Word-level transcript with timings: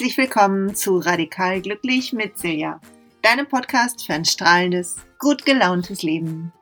Herzlich 0.00 0.16
willkommen 0.16 0.74
zu 0.74 0.96
Radikal 0.96 1.60
Glücklich 1.60 2.14
mit 2.14 2.38
Silja, 2.38 2.80
deinem 3.20 3.46
Podcast 3.46 4.06
für 4.06 4.14
ein 4.14 4.24
strahlendes, 4.24 4.96
gut 5.18 5.44
gelauntes 5.44 6.02
Leben. 6.02 6.54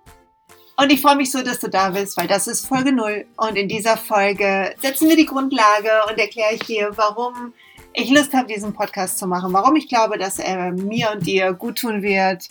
Und 0.76 0.90
ich 0.90 1.00
freue 1.00 1.14
mich 1.14 1.30
so, 1.30 1.40
dass 1.42 1.60
du 1.60 1.70
da 1.70 1.90
bist, 1.90 2.16
weil 2.16 2.26
das 2.26 2.48
ist 2.48 2.66
Folge 2.66 2.90
0 2.90 3.26
und 3.36 3.54
in 3.54 3.68
dieser 3.68 3.96
Folge 3.96 4.74
setzen 4.82 5.08
wir 5.08 5.14
die 5.14 5.24
Grundlage 5.24 5.88
und 6.10 6.18
erkläre 6.18 6.54
ich 6.54 6.64
dir, 6.64 6.90
warum 6.96 7.54
ich 7.94 8.10
Lust 8.10 8.34
habe, 8.34 8.52
diesen 8.52 8.72
Podcast 8.72 9.20
zu 9.20 9.28
machen, 9.28 9.52
warum 9.52 9.76
ich 9.76 9.88
glaube, 9.88 10.18
dass 10.18 10.40
er 10.40 10.72
mir 10.72 11.12
und 11.12 11.24
dir 11.24 11.52
gut 11.52 11.78
tun 11.78 12.02
wird 12.02 12.48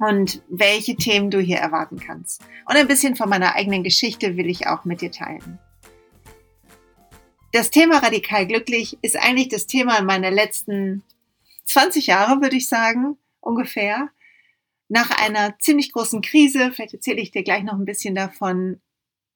und 0.00 0.42
welche 0.48 0.96
Themen 0.96 1.30
du 1.30 1.38
hier 1.38 1.58
erwarten 1.58 2.00
kannst. 2.00 2.42
Und 2.68 2.74
ein 2.74 2.88
bisschen 2.88 3.14
von 3.14 3.28
meiner 3.28 3.54
eigenen 3.54 3.84
Geschichte 3.84 4.36
will 4.36 4.50
ich 4.50 4.66
auch 4.66 4.84
mit 4.84 5.00
dir 5.00 5.12
teilen. 5.12 5.60
Das 7.56 7.70
Thema 7.70 8.00
radikal 8.00 8.46
glücklich 8.46 8.98
ist 9.00 9.16
eigentlich 9.16 9.48
das 9.48 9.66
Thema 9.66 10.02
meiner 10.02 10.30
letzten 10.30 11.02
20 11.64 12.06
Jahre, 12.06 12.42
würde 12.42 12.56
ich 12.56 12.68
sagen, 12.68 13.16
ungefähr. 13.40 14.10
Nach 14.90 15.08
einer 15.22 15.58
ziemlich 15.58 15.90
großen 15.90 16.20
Krise, 16.20 16.70
vielleicht 16.70 16.92
erzähle 16.92 17.22
ich 17.22 17.30
dir 17.30 17.44
gleich 17.44 17.62
noch 17.62 17.72
ein 17.72 17.86
bisschen 17.86 18.14
davon, 18.14 18.82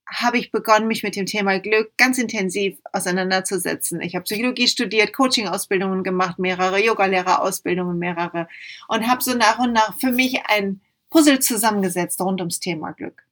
habe 0.06 0.36
ich 0.36 0.52
begonnen, 0.52 0.86
mich 0.86 1.02
mit 1.02 1.16
dem 1.16 1.24
Thema 1.24 1.60
Glück 1.60 1.96
ganz 1.96 2.18
intensiv 2.18 2.76
auseinanderzusetzen. 2.92 4.02
Ich 4.02 4.14
habe 4.14 4.24
Psychologie 4.24 4.68
studiert, 4.68 5.14
Coaching-Ausbildungen 5.14 6.04
gemacht, 6.04 6.38
mehrere 6.38 6.78
Yoga-Lehrerausbildungen, 6.78 7.98
mehrere 7.98 8.48
und 8.88 9.08
habe 9.08 9.22
so 9.22 9.32
nach 9.32 9.58
und 9.60 9.72
nach 9.72 9.98
für 9.98 10.12
mich 10.12 10.42
ein 10.44 10.82
Puzzle 11.08 11.40
zusammengesetzt 11.40 12.20
rund 12.20 12.42
ums 12.42 12.60
Thema 12.60 12.92
Glück. 12.92 13.24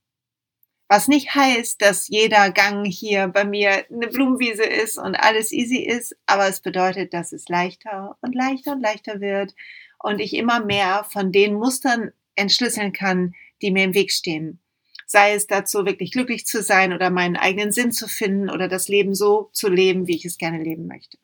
Was 0.91 1.07
nicht 1.07 1.35
heißt, 1.35 1.83
dass 1.83 2.09
jeder 2.09 2.51
Gang 2.51 2.87
hier 2.87 3.29
bei 3.29 3.45
mir 3.45 3.85
eine 3.91 4.09
Blumenwiese 4.09 4.65
ist 4.65 4.97
und 4.97 5.17
alles 5.17 5.53
easy 5.53 5.81
ist, 5.81 6.17
aber 6.25 6.49
es 6.49 6.61
bedeutet, 6.61 7.13
dass 7.13 7.33
es 7.33 7.49
leichter 7.49 8.17
und 8.23 8.35
leichter 8.35 8.73
und 8.73 8.81
leichter 8.81 9.21
wird 9.21 9.55
und 9.99 10.19
ich 10.19 10.35
immer 10.35 10.65
mehr 10.65 11.05
von 11.11 11.31
den 11.31 11.55
Mustern 11.55 12.13
entschlüsseln 12.37 12.95
kann, 12.95 13.35
die 13.61 13.71
mir 13.71 13.85
im 13.85 13.95
Weg 13.95 14.13
stehen. 14.13 14.61
Sei 15.07 15.35
es 15.35 15.47
dazu, 15.47 15.85
wirklich 15.85 16.11
glücklich 16.13 16.47
zu 16.47 16.63
sein 16.63 16.95
oder 16.95 17.11
meinen 17.11 17.37
eigenen 17.37 17.73
Sinn 17.73 17.93
zu 17.93 18.09
finden 18.09 18.49
oder 18.49 18.67
das 18.67 18.89
Leben 18.89 19.15
so 19.15 19.51
zu 19.53 19.69
leben, 19.69 20.07
wie 20.07 20.17
ich 20.17 20.25
es 20.25 20.39
gerne 20.39 20.63
leben 20.63 20.87
möchte. 20.87 21.19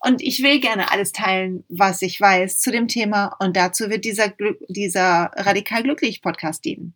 Und 0.00 0.22
ich 0.22 0.42
will 0.42 0.60
gerne 0.60 0.90
alles 0.90 1.12
teilen, 1.12 1.64
was 1.68 2.02
ich 2.02 2.20
weiß 2.20 2.58
zu 2.58 2.72
dem 2.72 2.88
Thema. 2.88 3.36
Und 3.38 3.56
dazu 3.56 3.90
wird 3.90 4.04
dieser, 4.04 4.32
dieser 4.68 5.30
Radikal 5.36 5.82
Glücklich 5.82 6.22
Podcast 6.22 6.64
dienen. 6.64 6.94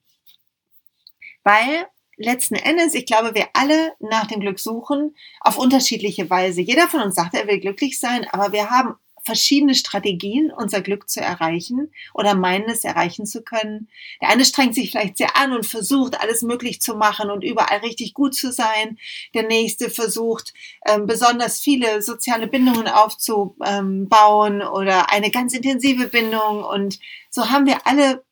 Weil 1.44 1.86
letzten 2.16 2.56
Endes, 2.56 2.94
ich 2.94 3.06
glaube, 3.06 3.34
wir 3.34 3.48
alle 3.54 3.92
nach 4.00 4.26
dem 4.26 4.40
Glück 4.40 4.58
suchen 4.58 5.14
auf 5.40 5.58
unterschiedliche 5.58 6.28
Weise. 6.30 6.60
Jeder 6.60 6.88
von 6.88 7.00
uns 7.00 7.14
sagt, 7.14 7.34
er 7.34 7.46
will 7.46 7.60
glücklich 7.60 7.98
sein, 8.00 8.26
aber 8.30 8.52
wir 8.52 8.70
haben 8.70 8.94
verschiedene 9.24 9.74
Strategien, 9.74 10.52
unser 10.52 10.82
Glück 10.82 11.08
zu 11.08 11.20
erreichen 11.20 11.90
oder 12.12 12.34
meinen 12.34 12.68
es 12.68 12.84
erreichen 12.84 13.24
zu 13.26 13.42
können. 13.42 13.88
Der 14.20 14.28
eine 14.28 14.44
strengt 14.44 14.74
sich 14.74 14.90
vielleicht 14.90 15.16
sehr 15.16 15.36
an 15.36 15.52
und 15.52 15.66
versucht, 15.66 16.20
alles 16.20 16.42
möglich 16.42 16.80
zu 16.80 16.94
machen 16.96 17.30
und 17.30 17.42
überall 17.42 17.78
richtig 17.78 18.12
gut 18.12 18.34
zu 18.34 18.52
sein. 18.52 18.98
Der 19.32 19.44
nächste 19.44 19.88
versucht, 19.88 20.52
ähm, 20.86 21.06
besonders 21.06 21.60
viele 21.60 22.02
soziale 22.02 22.46
Bindungen 22.46 22.86
aufzubauen 22.86 24.62
oder 24.62 25.10
eine 25.10 25.30
ganz 25.30 25.54
intensive 25.54 26.08
Bindung. 26.08 26.62
Und 26.62 26.98
so 27.30 27.50
haben 27.50 27.66
wir 27.66 27.86
alle 27.86 28.22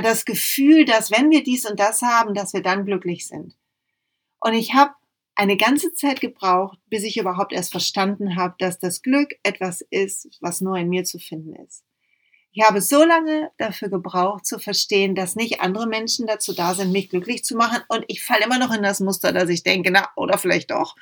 das 0.00 0.24
Gefühl, 0.24 0.84
dass 0.84 1.10
wenn 1.10 1.30
wir 1.30 1.42
dies 1.42 1.68
und 1.68 1.78
das 1.78 2.02
haben, 2.02 2.34
dass 2.34 2.52
wir 2.52 2.62
dann 2.62 2.86
glücklich 2.86 3.26
sind. 3.26 3.56
Und 4.40 4.54
ich 4.54 4.74
habe 4.74 4.94
eine 5.34 5.56
ganze 5.56 5.94
Zeit 5.94 6.20
gebraucht, 6.20 6.78
bis 6.86 7.04
ich 7.04 7.16
überhaupt 7.16 7.52
erst 7.52 7.70
verstanden 7.70 8.36
habe, 8.36 8.54
dass 8.58 8.78
das 8.78 9.02
Glück 9.02 9.32
etwas 9.42 9.82
ist, 9.90 10.28
was 10.40 10.60
nur 10.60 10.76
in 10.76 10.88
mir 10.88 11.04
zu 11.04 11.18
finden 11.18 11.54
ist. 11.56 11.84
Ich 12.54 12.62
habe 12.64 12.82
so 12.82 13.02
lange 13.02 13.50
dafür 13.56 13.88
gebraucht 13.88 14.44
zu 14.44 14.58
verstehen, 14.58 15.14
dass 15.14 15.36
nicht 15.36 15.62
andere 15.62 15.86
Menschen 15.86 16.26
dazu 16.26 16.52
da 16.52 16.74
sind, 16.74 16.92
mich 16.92 17.08
glücklich 17.08 17.44
zu 17.44 17.56
machen. 17.56 17.82
Und 17.88 18.04
ich 18.08 18.22
falle 18.22 18.44
immer 18.44 18.58
noch 18.58 18.74
in 18.74 18.82
das 18.82 19.00
Muster, 19.00 19.32
dass 19.32 19.48
ich 19.48 19.62
denke, 19.62 19.90
na, 19.90 20.10
oder 20.16 20.36
vielleicht 20.36 20.70
doch. 20.70 20.94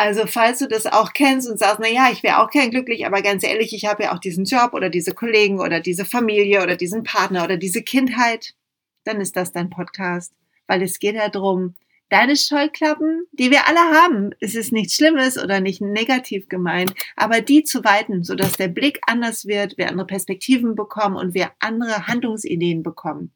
Also 0.00 0.28
falls 0.28 0.60
du 0.60 0.68
das 0.68 0.86
auch 0.86 1.12
kennst 1.12 1.50
und 1.50 1.58
sagst, 1.58 1.80
na 1.80 1.88
ja, 1.88 2.08
ich 2.12 2.22
wäre 2.22 2.38
auch 2.38 2.50
gern 2.50 2.70
glücklich, 2.70 3.04
aber 3.04 3.20
ganz 3.20 3.42
ehrlich, 3.42 3.74
ich 3.74 3.84
habe 3.84 4.04
ja 4.04 4.14
auch 4.14 4.20
diesen 4.20 4.44
Job 4.44 4.72
oder 4.72 4.90
diese 4.90 5.12
Kollegen 5.12 5.58
oder 5.58 5.80
diese 5.80 6.04
Familie 6.04 6.62
oder 6.62 6.76
diesen 6.76 7.02
Partner 7.02 7.42
oder 7.42 7.56
diese 7.56 7.82
Kindheit, 7.82 8.54
dann 9.02 9.20
ist 9.20 9.36
das 9.36 9.50
dein 9.50 9.70
Podcast, 9.70 10.34
weil 10.68 10.82
es 10.82 11.00
geht 11.00 11.16
ja 11.16 11.28
darum, 11.28 11.74
deine 12.10 12.36
Scheuklappen, 12.36 13.26
die 13.32 13.50
wir 13.50 13.66
alle 13.66 13.80
haben, 13.80 14.30
es 14.38 14.54
ist 14.54 14.70
nichts 14.70 14.94
Schlimmes 14.94 15.36
oder 15.36 15.58
nicht 15.58 15.80
negativ 15.80 16.48
gemeint, 16.48 16.94
aber 17.16 17.40
die 17.40 17.64
zu 17.64 17.82
weiten, 17.82 18.22
sodass 18.22 18.52
der 18.52 18.68
Blick 18.68 19.00
anders 19.08 19.46
wird, 19.46 19.78
wir 19.78 19.88
andere 19.88 20.06
Perspektiven 20.06 20.76
bekommen 20.76 21.16
und 21.16 21.34
wir 21.34 21.50
andere 21.58 22.06
Handlungsideen 22.06 22.84
bekommen. 22.84 23.32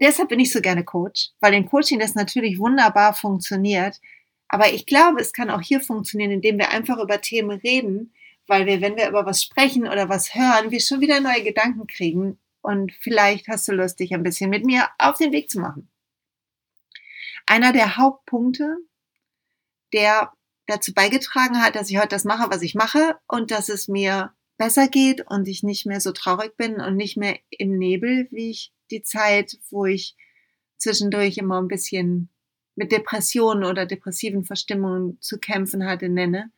Deshalb 0.00 0.28
bin 0.28 0.38
ich 0.38 0.52
so 0.52 0.60
gerne 0.60 0.84
Coach, 0.84 1.30
weil 1.40 1.54
im 1.54 1.68
Coaching 1.68 1.98
das 1.98 2.14
natürlich 2.14 2.60
wunderbar 2.60 3.14
funktioniert, 3.14 4.00
aber 4.52 4.72
ich 4.72 4.84
glaube, 4.84 5.20
es 5.20 5.32
kann 5.32 5.48
auch 5.48 5.60
hier 5.60 5.80
funktionieren, 5.80 6.32
indem 6.32 6.58
wir 6.58 6.70
einfach 6.70 6.98
über 6.98 7.20
Themen 7.20 7.60
reden, 7.60 8.12
weil 8.48 8.66
wir, 8.66 8.80
wenn 8.80 8.96
wir 8.96 9.08
über 9.08 9.24
was 9.24 9.44
sprechen 9.44 9.86
oder 9.86 10.08
was 10.08 10.34
hören, 10.34 10.72
wir 10.72 10.80
schon 10.80 11.00
wieder 11.00 11.20
neue 11.20 11.44
Gedanken 11.44 11.86
kriegen. 11.86 12.36
Und 12.60 12.92
vielleicht 12.92 13.46
hast 13.46 13.68
du 13.68 13.72
Lust, 13.72 14.00
dich 14.00 14.12
ein 14.12 14.24
bisschen 14.24 14.50
mit 14.50 14.66
mir 14.66 14.88
auf 14.98 15.18
den 15.18 15.30
Weg 15.30 15.50
zu 15.50 15.60
machen. 15.60 15.88
Einer 17.46 17.72
der 17.72 17.96
Hauptpunkte, 17.96 18.76
der 19.92 20.32
dazu 20.66 20.92
beigetragen 20.94 21.62
hat, 21.62 21.76
dass 21.76 21.88
ich 21.88 21.98
heute 21.98 22.08
das 22.08 22.24
mache, 22.24 22.50
was 22.50 22.62
ich 22.62 22.74
mache 22.74 23.18
und 23.28 23.52
dass 23.52 23.68
es 23.68 23.86
mir 23.86 24.34
besser 24.58 24.88
geht 24.88 25.24
und 25.30 25.46
ich 25.46 25.62
nicht 25.62 25.86
mehr 25.86 26.00
so 26.00 26.10
traurig 26.10 26.56
bin 26.56 26.80
und 26.80 26.96
nicht 26.96 27.16
mehr 27.16 27.38
im 27.50 27.78
Nebel, 27.78 28.26
wie 28.32 28.50
ich 28.50 28.72
die 28.90 29.02
Zeit, 29.02 29.58
wo 29.70 29.86
ich 29.86 30.16
zwischendurch 30.76 31.38
immer 31.38 31.62
ein 31.62 31.68
bisschen 31.68 32.30
mit 32.80 32.92
Depressionen 32.92 33.64
oder 33.64 33.84
depressiven 33.84 34.42
Verstimmungen 34.42 35.18
zu 35.20 35.38
kämpfen 35.38 35.84
hatte, 35.84 36.08
nenne, 36.08 36.50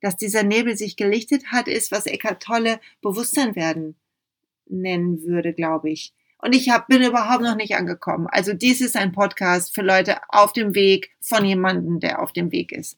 dass 0.00 0.16
dieser 0.16 0.42
Nebel 0.42 0.74
sich 0.74 0.96
gelichtet 0.96 1.52
hat, 1.52 1.68
ist, 1.68 1.92
was 1.92 2.06
Eckart 2.06 2.42
Tolle 2.42 2.80
Bewusstsein 3.02 3.54
werden 3.56 3.94
nennen 4.64 5.22
würde, 5.22 5.52
glaube 5.52 5.90
ich. 5.90 6.14
Und 6.38 6.54
ich 6.54 6.70
hab, 6.70 6.88
bin 6.88 7.02
überhaupt 7.02 7.42
noch 7.42 7.56
nicht 7.56 7.76
angekommen. 7.76 8.26
Also 8.30 8.54
dies 8.54 8.80
ist 8.80 8.96
ein 8.96 9.12
Podcast 9.12 9.74
für 9.74 9.82
Leute 9.82 10.16
auf 10.30 10.54
dem 10.54 10.74
Weg 10.74 11.10
von 11.20 11.44
jemandem, 11.44 12.00
der 12.00 12.22
auf 12.22 12.32
dem 12.32 12.50
Weg 12.52 12.72
ist. 12.72 12.96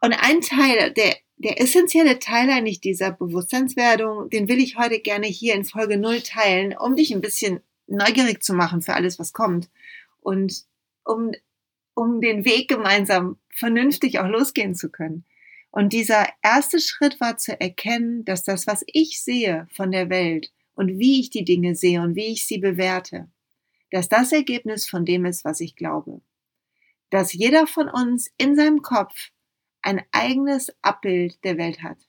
Und 0.00 0.12
ein 0.12 0.40
Teil, 0.40 0.92
der, 0.92 1.16
der 1.36 1.60
essentielle 1.60 2.20
Teil 2.20 2.48
eigentlich 2.48 2.80
dieser 2.80 3.10
Bewusstseinswerdung, 3.10 4.30
den 4.30 4.48
will 4.48 4.60
ich 4.60 4.78
heute 4.78 5.00
gerne 5.00 5.26
hier 5.26 5.56
in 5.56 5.64
Folge 5.64 5.98
0 5.98 6.20
teilen, 6.20 6.76
um 6.78 6.94
dich 6.94 7.12
ein 7.12 7.20
bisschen 7.20 7.58
neugierig 7.88 8.40
zu 8.40 8.54
machen 8.54 8.82
für 8.82 8.94
alles, 8.94 9.18
was 9.18 9.32
kommt. 9.32 9.68
Und 10.20 10.68
um, 11.08 11.32
um 11.94 12.20
den 12.20 12.44
Weg 12.44 12.68
gemeinsam 12.68 13.38
vernünftig 13.50 14.18
auch 14.18 14.28
losgehen 14.28 14.74
zu 14.74 14.90
können. 14.90 15.24
Und 15.70 15.92
dieser 15.92 16.26
erste 16.42 16.80
Schritt 16.80 17.20
war 17.20 17.36
zu 17.36 17.60
erkennen, 17.60 18.24
dass 18.24 18.44
das, 18.44 18.66
was 18.66 18.84
ich 18.86 19.22
sehe 19.22 19.66
von 19.72 19.90
der 19.90 20.08
Welt 20.08 20.52
und 20.74 20.98
wie 20.98 21.20
ich 21.20 21.30
die 21.30 21.44
Dinge 21.44 21.74
sehe 21.74 22.00
und 22.00 22.14
wie 22.14 22.26
ich 22.26 22.46
sie 22.46 22.58
bewerte, 22.58 23.28
dass 23.90 24.08
das 24.08 24.32
Ergebnis 24.32 24.88
von 24.88 25.04
dem 25.04 25.24
ist, 25.24 25.44
was 25.44 25.60
ich 25.60 25.76
glaube. 25.76 26.20
Dass 27.10 27.32
jeder 27.32 27.66
von 27.66 27.88
uns 27.88 28.30
in 28.38 28.54
seinem 28.54 28.82
Kopf 28.82 29.30
ein 29.82 30.02
eigenes 30.12 30.74
Abbild 30.82 31.42
der 31.44 31.58
Welt 31.58 31.82
hat 31.82 32.07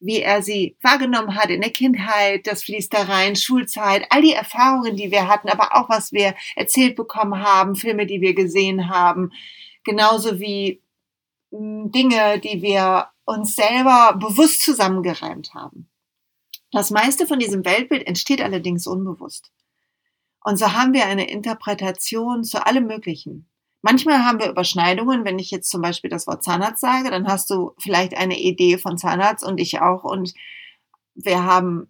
wie 0.00 0.20
er 0.20 0.42
sie 0.42 0.76
wahrgenommen 0.82 1.34
hat 1.34 1.50
in 1.50 1.60
der 1.60 1.70
Kindheit, 1.70 2.46
das 2.46 2.62
fließt 2.62 2.92
da 2.92 3.02
rein, 3.02 3.36
Schulzeit, 3.36 4.06
all 4.10 4.22
die 4.22 4.32
Erfahrungen, 4.32 4.96
die 4.96 5.10
wir 5.10 5.28
hatten, 5.28 5.48
aber 5.48 5.76
auch 5.76 5.88
was 5.88 6.12
wir 6.12 6.34
erzählt 6.54 6.96
bekommen 6.96 7.42
haben, 7.42 7.74
Filme, 7.74 8.06
die 8.06 8.20
wir 8.20 8.34
gesehen 8.34 8.88
haben, 8.88 9.32
genauso 9.84 10.38
wie 10.38 10.80
hm, 11.50 11.90
Dinge, 11.90 12.38
die 12.38 12.62
wir 12.62 13.08
uns 13.24 13.56
selber 13.56 14.16
bewusst 14.18 14.62
zusammengereimt 14.62 15.54
haben. 15.54 15.88
Das 16.70 16.90
meiste 16.90 17.26
von 17.26 17.38
diesem 17.38 17.64
Weltbild 17.64 18.06
entsteht 18.06 18.40
allerdings 18.40 18.86
unbewusst. 18.86 19.50
Und 20.44 20.58
so 20.58 20.72
haben 20.72 20.92
wir 20.92 21.06
eine 21.06 21.28
Interpretation 21.28 22.44
zu 22.44 22.64
allem 22.64 22.86
Möglichen. 22.86 23.48
Manchmal 23.82 24.24
haben 24.24 24.40
wir 24.40 24.50
Überschneidungen. 24.50 25.24
Wenn 25.24 25.38
ich 25.38 25.50
jetzt 25.50 25.70
zum 25.70 25.82
Beispiel 25.82 26.10
das 26.10 26.26
Wort 26.26 26.42
Zahnarzt 26.42 26.80
sage, 26.80 27.10
dann 27.10 27.28
hast 27.28 27.48
du 27.50 27.72
vielleicht 27.78 28.16
eine 28.16 28.38
Idee 28.38 28.78
von 28.78 28.98
Zahnarzt 28.98 29.44
und 29.44 29.58
ich 29.58 29.80
auch. 29.80 30.04
Und 30.04 30.34
wir 31.14 31.44
haben 31.44 31.88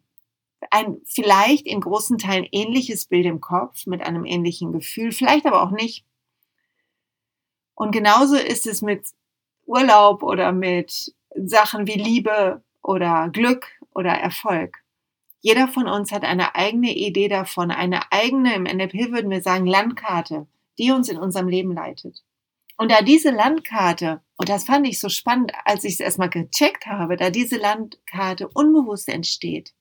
ein 0.71 1.01
vielleicht 1.05 1.67
in 1.67 1.81
großen 1.81 2.19
Teilen 2.19 2.47
ähnliches 2.51 3.07
Bild 3.07 3.27
im 3.27 3.41
Kopf 3.41 3.87
mit 3.87 4.03
einem 4.03 4.25
ähnlichen 4.25 4.73
Gefühl, 4.73 5.13
vielleicht 5.13 5.47
aber 5.47 5.63
auch 5.63 5.71
nicht. 5.71 6.05
Und 7.75 7.93
genauso 7.93 8.37
ist 8.37 8.67
es 8.67 8.83
mit 8.83 9.07
Urlaub 9.65 10.23
oder 10.23 10.53
mit 10.53 11.15
Sachen 11.35 11.87
wie 11.87 11.99
Liebe 11.99 12.63
oder 12.83 13.29
Glück 13.33 13.69
oder 13.95 14.11
Erfolg. 14.11 14.79
Jeder 15.41 15.69
von 15.69 15.87
uns 15.87 16.11
hat 16.11 16.25
eine 16.25 16.57
eigene 16.57 16.93
Idee 16.93 17.29
davon, 17.29 17.71
eine 17.71 18.11
eigene, 18.11 18.55
im 18.57 18.65
NLP 18.65 19.13
würden 19.13 19.31
wir 19.31 19.41
sagen, 19.41 19.67
Landkarte 19.67 20.49
die 20.79 20.91
uns 20.91 21.09
in 21.09 21.19
unserem 21.19 21.49
Leben 21.49 21.73
leitet. 21.73 22.23
Und 22.77 22.93
da 22.93 23.03
diese 23.03 23.31
Landkarte 23.31 24.23
Und 24.37 24.49
das 24.49 24.65
fand 24.65 24.87
ich 24.87 25.01
so 25.01 25.09
spannend, 25.09 25.53
als 25.65 25.83
ich 25.83 25.95
es 25.95 26.01
erstmal 26.01 26.31
gecheckt 26.31 26.87
habe, 26.87 27.17
da 27.17 27.31
diese 27.31 27.57
Landkarte 27.57 28.49
unbewusst 28.49 29.09
entsteht, 29.09 29.75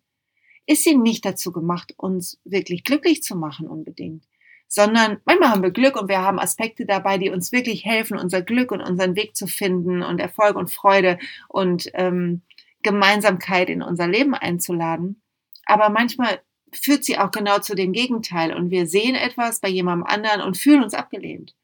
ist 0.66 0.84
sie 0.84 0.96
nicht 0.96 1.24
dazu 1.24 1.52
gemacht, 1.52 1.94
uns 1.98 2.40
wirklich 2.44 2.84
glücklich 2.84 3.22
zu 3.22 3.36
machen 3.36 3.68
unbedingt, 3.68 4.26
sondern 4.68 5.22
manchmal 5.26 5.50
haben 5.50 5.64
wir 5.64 5.72
Glück 5.72 6.00
und 6.00 6.10
wir 6.10 6.22
haben 6.22 6.40
Aspekte 6.40 6.86
dabei, 6.86 7.18
die 7.18 7.30
uns 7.30 7.52
wirklich 7.52 7.86
helfen, 7.86 8.18
unser 8.18 8.42
Glück 8.42 8.72
und 8.72 8.82
unseren 8.82 9.16
Weg 9.16 9.36
zu 9.36 9.48
finden 9.48 10.04
und 10.04 10.20
Erfolg 10.20 10.56
und 10.56 10.72
Freude 10.72 11.20
und 11.48 11.90
ähm, 11.94 12.42
Gemeinsamkeit 12.84 13.70
in 13.70 13.82
unser 13.82 14.08
Leben 14.08 14.34
einzuladen. 14.34 15.22
Aber 15.66 15.90
manchmal 15.90 16.42
führt 16.74 17.04
sie 17.04 17.18
auch 17.18 17.32
genau 17.32 17.60
zu 17.60 17.76
dem 17.76 17.94
Gegenteil 17.94 18.54
und 18.54 18.70
wir 18.70 18.88
sehen 18.88 19.16
etwas 19.16 19.60
bei 19.60 19.70
jemandem 19.70 20.06
anderen 20.06 20.42
und 20.42 20.58
fühlen 20.58 20.84
uns 20.84 20.94
abgelehnt. 20.94 21.56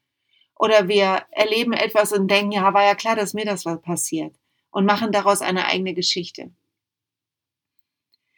Oder 0.56 0.88
wir 0.88 1.24
erleben 1.30 1.72
etwas 1.72 2.12
und 2.12 2.30
denken, 2.30 2.52
ja, 2.52 2.72
war 2.72 2.84
ja 2.84 2.94
klar, 2.94 3.16
dass 3.16 3.34
mir 3.34 3.44
das 3.44 3.64
was 3.64 3.80
passiert 3.82 4.34
und 4.70 4.86
machen 4.86 5.12
daraus 5.12 5.40
eine 5.40 5.66
eigene 5.66 5.94
Geschichte. 5.94 6.52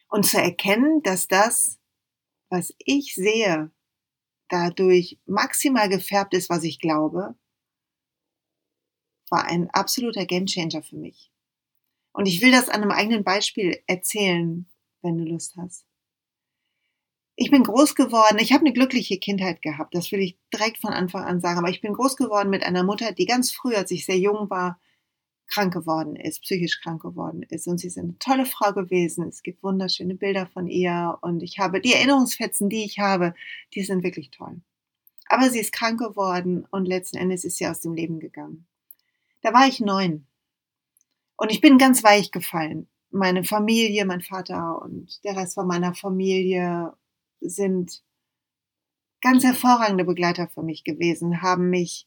Und 0.09 0.25
zu 0.25 0.39
erkennen, 0.39 1.03
dass 1.03 1.29
das, 1.29 1.79
was 2.49 2.75
ich 2.79 3.15
sehe, 3.15 3.71
dadurch 4.49 5.19
maximal 5.27 5.89
gefärbt 5.89 6.35
ist, 6.35 6.49
was 6.49 6.63
ich 6.63 6.79
glaube, 6.79 7.35
war 9.29 9.45
ein 9.45 9.69
absoluter 9.71 10.25
Gamechanger 10.25 10.83
für 10.83 10.97
mich. 10.97 11.31
Und 12.13 12.27
ich 12.27 12.41
will 12.41 12.53
das 12.53 12.69
an 12.69 12.83
einem 12.83 12.93
eigenen 12.93 13.25
Beispiel 13.25 13.83
erzählen, 13.87 14.67
wenn 15.03 15.19
du 15.19 15.25
Lust 15.25 15.57
hast. 15.57 15.85
Ich 17.39 17.51
bin 17.51 17.65
groß 17.65 17.95
geworden, 17.95 18.39
ich 18.41 18.53
habe 18.53 18.65
eine 18.65 18.73
glückliche 18.73 19.19
Kindheit 19.19 19.61
gehabt, 19.61 19.95
das 19.95 20.11
will 20.11 20.21
ich 20.21 20.39
direkt 20.53 20.79
von 20.79 20.95
Anfang 20.95 21.23
an 21.25 21.41
sagen, 21.41 21.59
aber 21.59 21.69
ich 21.69 21.83
bin 21.83 21.93
groß 21.93 22.17
geworden 22.17 22.49
mit 22.49 22.63
einer 22.63 22.83
Mutter, 22.83 23.13
die 23.13 23.27
ganz 23.27 23.53
früh, 23.53 23.75
als 23.75 23.91
ich 23.91 24.07
sehr 24.07 24.19
jung 24.19 24.49
war, 24.49 24.81
krank 25.47 25.73
geworden 25.73 26.17
ist, 26.17 26.43
psychisch 26.43 26.81
krank 26.81 27.03
geworden 27.03 27.43
ist. 27.49 27.67
Und 27.67 27.79
sie 27.79 27.89
ist 27.89 27.99
eine 27.99 28.19
tolle 28.19 28.47
Frau 28.47 28.73
gewesen. 28.73 29.29
Es 29.29 29.43
gibt 29.43 29.63
wunderschöne 29.63 30.15
Bilder 30.15 30.47
von 30.47 30.67
ihr 30.67 31.19
und 31.21 31.43
ich 31.43 31.59
habe 31.59 31.81
die 31.81 31.93
Erinnerungsfetzen, 31.93 32.69
die 32.69 32.85
ich 32.85 32.99
habe, 32.99 33.35
die 33.75 33.83
sind 33.83 34.03
wirklich 34.03 34.31
toll. 34.31 34.61
Aber 35.29 35.51
sie 35.51 35.61
ist 35.61 35.73
krank 35.73 36.01
geworden 36.01 36.67
und 36.71 36.87
letzten 36.87 37.17
Endes 37.17 37.45
ist 37.45 37.59
sie 37.59 37.67
aus 37.67 37.81
dem 37.81 37.95
Leben 37.95 38.19
gegangen. 38.19 38.67
Da 39.43 39.53
war 39.53 39.67
ich 39.69 39.81
neun 39.81 40.27
und 41.37 41.53
ich 41.53 41.61
bin 41.61 41.79
ganz 41.79 42.03
weich 42.03 42.31
gefallen. 42.31 42.89
Meine 43.11 43.45
Familie, 43.45 44.05
mein 44.05 44.21
Vater 44.21 44.81
und 44.83 45.23
der 45.25 45.37
Rest 45.37 45.55
von 45.55 45.67
meiner 45.67 45.95
Familie 45.95 46.93
sind 47.41 48.03
ganz 49.21 49.45
hervorragende 49.45 50.05
Begleiter 50.05 50.49
für 50.49 50.63
mich 50.63 50.85
gewesen, 50.85 51.43
haben 51.43 51.71
mich 51.71 52.07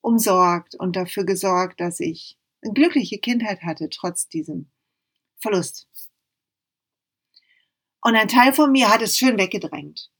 umsorgt 0.00 0.74
und 0.74 0.96
dafür 0.96 1.24
gesorgt, 1.24 1.80
dass 1.80 2.00
ich 2.00 2.38
eine 2.62 2.74
glückliche 2.74 3.18
Kindheit 3.18 3.62
hatte, 3.62 3.88
trotz 3.90 4.28
diesem 4.28 4.70
Verlust. 5.38 5.88
Und 8.02 8.14
ein 8.14 8.28
Teil 8.28 8.52
von 8.52 8.70
mir 8.70 8.88
hat 8.88 9.02
es 9.02 9.18
schön 9.18 9.36
weggedrängt. 9.38 10.10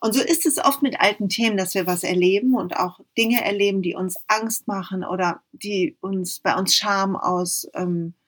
Und 0.00 0.14
so 0.14 0.22
ist 0.22 0.46
es 0.46 0.58
oft 0.58 0.82
mit 0.82 1.00
alten 1.00 1.28
Themen, 1.28 1.56
dass 1.56 1.74
wir 1.74 1.86
was 1.86 2.04
erleben 2.04 2.54
und 2.54 2.76
auch 2.76 3.00
Dinge 3.18 3.44
erleben, 3.44 3.82
die 3.82 3.94
uns 3.94 4.16
Angst 4.28 4.66
machen 4.66 5.04
oder 5.04 5.42
die 5.52 5.96
uns 6.00 6.40
bei 6.40 6.56
uns 6.56 6.74
Scham 6.74 7.16
aus, 7.16 7.68
ähm, 7.74 8.14
äh, 8.14 8.19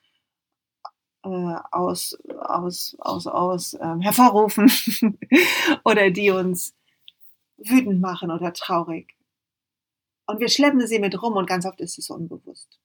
aus, 1.23 2.19
aus, 2.41 2.97
aus, 2.99 3.27
aus 3.27 3.75
ähm, 3.81 4.01
hervorrufen 4.01 4.71
oder 5.85 6.11
die 6.11 6.31
uns 6.31 6.75
wütend 7.57 8.01
machen 8.01 8.31
oder 8.31 8.53
traurig. 8.53 9.15
Und 10.27 10.41
wir 10.41 10.49
schleppen 10.49 10.87
sie 10.87 10.99
mit 10.99 11.21
rum 11.21 11.35
und 11.35 11.47
ganz 11.47 11.67
oft 11.67 11.81
ist 11.81 11.99
es 11.99 12.11
unbewusst. 12.11 12.79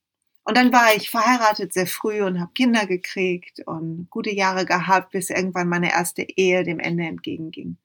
Und 0.44 0.56
dann 0.56 0.72
war 0.72 0.96
ich 0.96 1.10
verheiratet 1.10 1.74
sehr 1.74 1.88
früh 1.88 2.22
und 2.22 2.40
habe 2.40 2.54
Kinder 2.54 2.86
gekriegt 2.86 3.62
und 3.66 4.08
gute 4.10 4.34
Jahre 4.34 4.66
gehabt, 4.66 5.12
bis 5.12 5.30
irgendwann 5.30 5.68
meine 5.68 5.92
erste 5.92 6.22
Ehe 6.24 6.64
dem 6.64 6.80
Ende 6.80 7.04
entgegenging. 7.04 7.78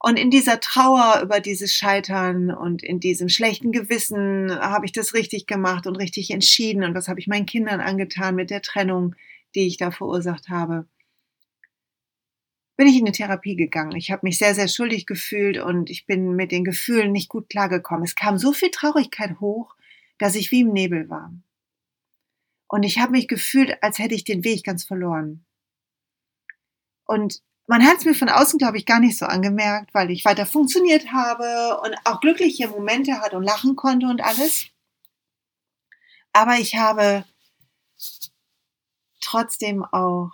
Und 0.00 0.18
in 0.18 0.30
dieser 0.30 0.60
Trauer 0.60 1.20
über 1.22 1.40
dieses 1.40 1.74
Scheitern 1.74 2.50
und 2.50 2.82
in 2.82 3.00
diesem 3.00 3.28
schlechten 3.28 3.72
Gewissen 3.72 4.52
habe 4.60 4.86
ich 4.86 4.92
das 4.92 5.14
richtig 5.14 5.46
gemacht 5.46 5.86
und 5.86 5.96
richtig 5.96 6.30
entschieden 6.30 6.84
und 6.84 6.94
was 6.94 7.08
habe 7.08 7.20
ich 7.20 7.26
meinen 7.26 7.46
Kindern 7.46 7.80
angetan 7.80 8.36
mit 8.36 8.50
der 8.50 8.62
Trennung, 8.62 9.14
die 9.58 9.66
ich 9.66 9.76
da 9.76 9.90
verursacht 9.90 10.48
habe 10.48 10.86
bin 12.78 12.86
ich 12.86 12.94
in 12.94 13.02
eine 13.02 13.12
Therapie 13.12 13.56
gegangen. 13.56 13.96
Ich 13.96 14.12
habe 14.12 14.20
mich 14.22 14.38
sehr, 14.38 14.54
sehr 14.54 14.68
schuldig 14.68 15.04
gefühlt 15.04 15.58
und 15.58 15.90
ich 15.90 16.06
bin 16.06 16.36
mit 16.36 16.52
den 16.52 16.62
Gefühlen 16.62 17.10
nicht 17.10 17.28
gut 17.28 17.50
klargekommen. 17.50 18.04
Es 18.04 18.14
kam 18.14 18.38
so 18.38 18.52
viel 18.52 18.70
Traurigkeit 18.70 19.40
hoch, 19.40 19.74
dass 20.18 20.36
ich 20.36 20.52
wie 20.52 20.60
im 20.60 20.72
Nebel 20.72 21.10
war. 21.10 21.32
Und 22.68 22.84
ich 22.84 23.00
habe 23.00 23.12
mich 23.12 23.26
gefühlt, 23.26 23.82
als 23.82 23.98
hätte 23.98 24.14
ich 24.14 24.22
den 24.22 24.44
Weg 24.44 24.62
ganz 24.62 24.84
verloren. 24.84 25.44
Und 27.04 27.42
man 27.66 27.84
hat 27.84 27.98
es 27.98 28.04
mir 28.04 28.14
von 28.14 28.28
außen, 28.28 28.60
glaube 28.60 28.76
ich, 28.76 28.86
gar 28.86 29.00
nicht 29.00 29.18
so 29.18 29.26
angemerkt, 29.26 29.92
weil 29.92 30.12
ich 30.12 30.24
weiter 30.24 30.46
funktioniert 30.46 31.10
habe 31.10 31.80
und 31.82 31.96
auch 32.04 32.20
glückliche 32.20 32.68
Momente 32.68 33.20
hatte 33.20 33.36
und 33.36 33.42
lachen 33.42 33.74
konnte 33.74 34.06
und 34.06 34.20
alles. 34.20 34.68
Aber 36.32 36.58
ich 36.58 36.76
habe 36.76 37.24
trotzdem 39.20 39.84
auch 39.84 40.32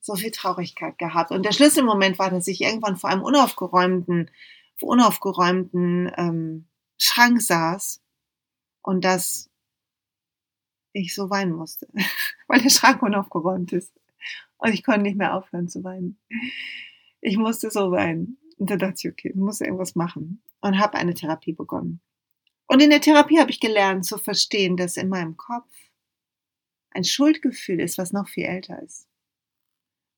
so 0.00 0.14
viel 0.14 0.30
Traurigkeit 0.30 0.98
gehabt. 0.98 1.30
Und 1.30 1.44
der 1.44 1.52
Schlüsselmoment 1.52 2.18
war, 2.18 2.30
dass 2.30 2.46
ich 2.46 2.60
irgendwann 2.60 2.96
vor 2.96 3.10
einem 3.10 3.22
unaufgeräumten, 3.22 4.30
unaufgeräumten 4.80 6.10
ähm, 6.16 6.66
Schrank 6.98 7.40
saß 7.40 8.02
und 8.82 9.04
dass 9.04 9.50
ich 10.92 11.14
so 11.14 11.30
weinen 11.30 11.52
musste, 11.52 11.88
weil 12.48 12.60
der 12.60 12.70
Schrank 12.70 13.02
unaufgeräumt 13.02 13.72
ist. 13.72 13.92
Und 14.58 14.72
ich 14.72 14.84
konnte 14.84 15.02
nicht 15.02 15.16
mehr 15.16 15.34
aufhören 15.34 15.68
zu 15.68 15.84
weinen. 15.84 16.18
Ich 17.20 17.36
musste 17.36 17.70
so 17.70 17.90
weinen. 17.90 18.38
Und 18.58 18.70
da 18.70 18.76
dachte 18.76 18.96
ich, 18.96 19.10
okay, 19.10 19.30
ich 19.30 19.36
muss 19.36 19.60
irgendwas 19.60 19.94
machen. 19.94 20.42
Und 20.60 20.78
habe 20.78 20.98
eine 20.98 21.14
Therapie 21.14 21.52
begonnen. 21.52 22.00
Und 22.66 22.82
in 22.82 22.90
der 22.90 23.00
Therapie 23.00 23.38
habe 23.38 23.50
ich 23.50 23.60
gelernt 23.60 24.04
zu 24.04 24.18
verstehen, 24.18 24.76
dass 24.76 24.96
in 24.96 25.08
meinem 25.08 25.36
Kopf 25.36 25.66
ein 26.90 27.04
Schuldgefühl 27.04 27.80
ist, 27.80 27.98
was 27.98 28.12
noch 28.12 28.28
viel 28.28 28.44
älter 28.44 28.82
ist. 28.82 29.06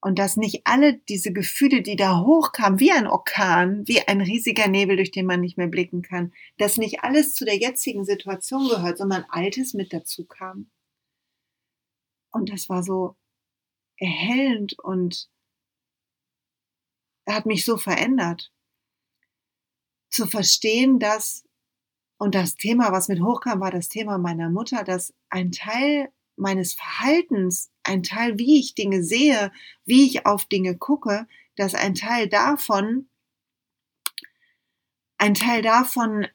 Und 0.04 0.18
dass 0.18 0.36
nicht 0.36 0.62
alle 0.66 0.98
diese 0.98 1.32
Gefühle, 1.32 1.80
die 1.80 1.94
da 1.94 2.22
hochkamen, 2.22 2.80
wie 2.80 2.90
ein 2.90 3.06
Orkan, 3.06 3.86
wie 3.86 4.00
ein 4.00 4.20
riesiger 4.20 4.66
Nebel, 4.66 4.96
durch 4.96 5.12
den 5.12 5.26
man 5.26 5.40
nicht 5.40 5.56
mehr 5.56 5.68
blicken 5.68 6.02
kann, 6.02 6.32
dass 6.58 6.76
nicht 6.76 7.04
alles 7.04 7.34
zu 7.34 7.44
der 7.44 7.56
jetzigen 7.56 8.04
Situation 8.04 8.68
gehört, 8.68 8.98
sondern 8.98 9.24
Altes 9.28 9.74
mit 9.74 9.92
dazu 9.92 10.24
kam. 10.24 10.70
Und 12.32 12.50
das 12.50 12.68
war 12.68 12.82
so 12.82 13.14
erhellend 13.96 14.76
und 14.80 15.30
hat 17.28 17.46
mich 17.46 17.64
so 17.64 17.76
verändert. 17.76 18.52
Zu 20.10 20.26
verstehen, 20.26 20.98
dass, 20.98 21.44
und 22.18 22.34
das 22.34 22.56
Thema, 22.56 22.90
was 22.90 23.06
mit 23.06 23.22
hochkam, 23.22 23.60
war 23.60 23.70
das 23.70 23.88
Thema 23.88 24.18
meiner 24.18 24.50
Mutter, 24.50 24.82
dass 24.82 25.14
ein 25.28 25.52
Teil 25.52 26.12
meines 26.42 26.74
Verhaltens, 26.74 27.70
ein 27.84 28.02
Teil, 28.02 28.38
wie 28.38 28.60
ich 28.60 28.74
Dinge 28.74 29.02
sehe, 29.02 29.50
wie 29.84 30.04
ich 30.04 30.26
auf 30.26 30.44
Dinge 30.44 30.76
gucke, 30.76 31.26
dass 31.56 31.74
ein 31.74 31.94
Teil 31.94 32.28
davon, 32.28 33.08
ein 35.18 35.34
Teil 35.34 35.62
davon 35.62 36.26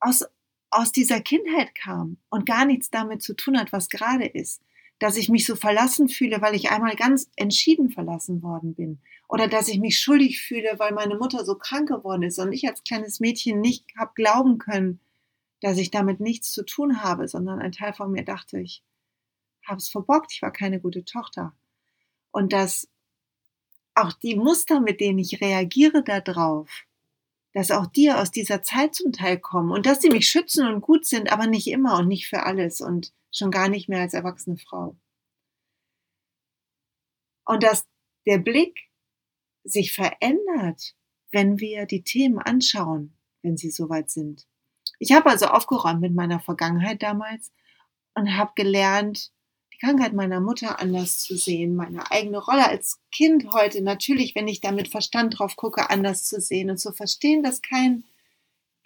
aus, 0.00 0.24
aus 0.70 0.92
dieser 0.92 1.20
Kindheit 1.20 1.74
kam 1.74 2.16
und 2.30 2.46
gar 2.46 2.64
nichts 2.64 2.90
damit 2.90 3.22
zu 3.22 3.34
tun 3.34 3.58
hat, 3.58 3.72
was 3.72 3.88
gerade 3.88 4.26
ist. 4.26 4.62
Dass 4.98 5.16
ich 5.16 5.28
mich 5.28 5.46
so 5.46 5.56
verlassen 5.56 6.08
fühle, 6.08 6.42
weil 6.42 6.54
ich 6.54 6.70
einmal 6.70 6.94
ganz 6.94 7.30
entschieden 7.36 7.90
verlassen 7.90 8.42
worden 8.42 8.74
bin. 8.74 9.00
Oder 9.28 9.48
dass 9.48 9.68
ich 9.68 9.78
mich 9.78 9.98
schuldig 9.98 10.42
fühle, 10.42 10.74
weil 10.78 10.92
meine 10.92 11.16
Mutter 11.16 11.44
so 11.44 11.54
krank 11.54 11.88
geworden 11.88 12.22
ist 12.22 12.38
und 12.38 12.52
ich 12.52 12.68
als 12.68 12.84
kleines 12.84 13.20
Mädchen 13.20 13.60
nicht 13.60 13.86
habe 13.96 14.12
glauben 14.14 14.58
können, 14.58 15.00
dass 15.60 15.78
ich 15.78 15.90
damit 15.90 16.20
nichts 16.20 16.52
zu 16.52 16.64
tun 16.64 17.02
habe, 17.02 17.28
sondern 17.28 17.60
ein 17.60 17.72
Teil 17.72 17.92
von 17.92 18.10
mir 18.10 18.24
dachte, 18.24 18.60
ich 18.60 18.82
habe 19.66 19.78
es 19.78 19.88
verbockt, 19.88 20.32
ich 20.32 20.42
war 20.42 20.52
keine 20.52 20.80
gute 20.80 21.04
Tochter. 21.04 21.54
Und 22.30 22.52
dass 22.52 22.88
auch 23.94 24.12
die 24.12 24.36
Muster, 24.36 24.80
mit 24.80 25.00
denen 25.00 25.18
ich 25.18 25.40
reagiere 25.40 26.02
darauf, 26.02 26.86
dass 27.52 27.70
auch 27.70 27.86
die 27.86 28.10
aus 28.10 28.30
dieser 28.30 28.62
Zeit 28.62 28.94
zum 28.94 29.12
Teil 29.12 29.38
kommen 29.38 29.72
und 29.72 29.86
dass 29.86 30.00
sie 30.00 30.10
mich 30.10 30.28
schützen 30.28 30.66
und 30.66 30.80
gut 30.80 31.04
sind, 31.04 31.32
aber 31.32 31.46
nicht 31.46 31.66
immer 31.66 31.98
und 31.98 32.08
nicht 32.08 32.28
für 32.28 32.44
alles 32.44 32.80
und 32.80 33.12
schon 33.32 33.50
gar 33.50 33.68
nicht 33.68 33.88
mehr 33.88 34.00
als 34.00 34.14
erwachsene 34.14 34.56
Frau. 34.56 34.96
Und 37.44 37.62
dass 37.62 37.86
der 38.26 38.38
Blick 38.38 38.78
sich 39.64 39.92
verändert, 39.92 40.94
wenn 41.32 41.58
wir 41.58 41.86
die 41.86 42.02
Themen 42.02 42.38
anschauen, 42.38 43.16
wenn 43.42 43.56
sie 43.56 43.70
soweit 43.70 44.10
sind. 44.10 44.46
Ich 44.98 45.12
habe 45.12 45.30
also 45.30 45.46
aufgeräumt 45.46 46.00
mit 46.00 46.14
meiner 46.14 46.40
Vergangenheit 46.40 47.02
damals 47.02 47.52
und 48.14 48.36
habe 48.36 48.52
gelernt, 48.54 49.32
Krankheit 49.80 50.12
meiner 50.12 50.40
Mutter 50.40 50.78
anders 50.78 51.20
zu 51.20 51.36
sehen, 51.36 51.74
meine 51.74 52.10
eigene 52.10 52.38
Rolle 52.38 52.68
als 52.68 53.00
Kind 53.10 53.50
heute 53.52 53.82
natürlich, 53.82 54.34
wenn 54.34 54.46
ich 54.46 54.60
da 54.60 54.72
mit 54.72 54.88
Verstand 54.88 55.38
drauf 55.38 55.56
gucke, 55.56 55.88
anders 55.88 56.24
zu 56.24 56.40
sehen 56.40 56.70
und 56.70 56.76
zu 56.76 56.92
verstehen, 56.92 57.42
dass 57.42 57.62
kein 57.62 58.04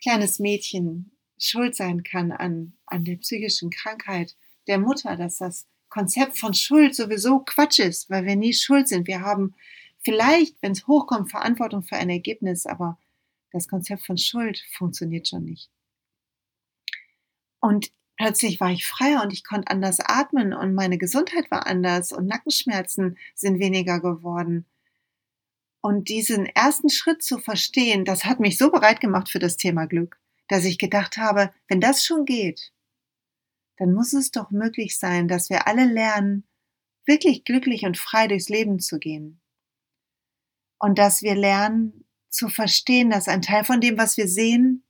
kleines 0.00 0.38
Mädchen 0.38 1.10
schuld 1.36 1.74
sein 1.74 2.04
kann 2.04 2.30
an, 2.30 2.74
an 2.86 3.04
der 3.04 3.16
psychischen 3.16 3.70
Krankheit 3.70 4.36
der 4.68 4.78
Mutter, 4.78 5.16
dass 5.16 5.38
das 5.38 5.66
Konzept 5.88 6.38
von 6.38 6.54
Schuld 6.54 6.94
sowieso 6.94 7.40
Quatsch 7.40 7.80
ist, 7.80 8.08
weil 8.08 8.24
wir 8.24 8.36
nie 8.36 8.52
schuld 8.52 8.88
sind. 8.88 9.08
Wir 9.08 9.20
haben 9.20 9.54
vielleicht, 9.98 10.60
wenn 10.62 10.72
es 10.72 10.86
hochkommt, 10.86 11.30
Verantwortung 11.30 11.82
für 11.82 11.96
ein 11.96 12.10
Ergebnis, 12.10 12.66
aber 12.66 12.98
das 13.50 13.68
Konzept 13.68 14.06
von 14.06 14.18
Schuld 14.18 14.62
funktioniert 14.72 15.28
schon 15.28 15.44
nicht. 15.44 15.70
Und 17.60 17.90
plötzlich 18.16 18.60
war 18.60 18.70
ich 18.70 18.86
freier 18.86 19.22
und 19.22 19.32
ich 19.32 19.44
konnte 19.44 19.70
anders 19.70 19.98
atmen 20.00 20.52
und 20.52 20.74
meine 20.74 20.98
Gesundheit 20.98 21.50
war 21.50 21.66
anders 21.66 22.12
und 22.12 22.26
Nackenschmerzen 22.26 23.18
sind 23.34 23.58
weniger 23.58 24.00
geworden. 24.00 24.66
Und 25.80 26.08
diesen 26.08 26.46
ersten 26.46 26.88
Schritt 26.88 27.22
zu 27.22 27.38
verstehen, 27.38 28.04
das 28.04 28.24
hat 28.24 28.40
mich 28.40 28.56
so 28.56 28.70
bereit 28.70 29.00
gemacht 29.00 29.28
für 29.28 29.38
das 29.38 29.56
Thema 29.56 29.86
Glück, 29.86 30.18
dass 30.48 30.64
ich 30.64 30.78
gedacht 30.78 31.18
habe, 31.18 31.52
wenn 31.68 31.80
das 31.80 32.04
schon 32.04 32.24
geht, 32.24 32.72
dann 33.76 33.92
muss 33.92 34.12
es 34.12 34.30
doch 34.30 34.50
möglich 34.50 34.98
sein, 34.98 35.28
dass 35.28 35.50
wir 35.50 35.66
alle 35.66 35.84
lernen, 35.84 36.46
wirklich 37.06 37.44
glücklich 37.44 37.84
und 37.84 37.98
frei 37.98 38.28
durchs 38.28 38.48
Leben 38.48 38.80
zu 38.80 38.98
gehen. 38.98 39.40
Und 40.78 40.98
dass 40.98 41.22
wir 41.22 41.34
lernen 41.34 42.04
zu 42.30 42.48
verstehen, 42.48 43.10
dass 43.10 43.28
ein 43.28 43.42
Teil 43.42 43.64
von 43.64 43.80
dem, 43.80 43.98
was 43.98 44.16
wir 44.16 44.28
sehen, 44.28 44.84